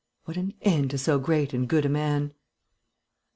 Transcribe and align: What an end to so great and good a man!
What 0.25 0.35
an 0.35 0.55
end 0.63 0.89
to 0.89 0.97
so 0.97 1.19
great 1.19 1.53
and 1.53 1.67
good 1.67 1.85
a 1.85 1.89
man! 1.89 2.33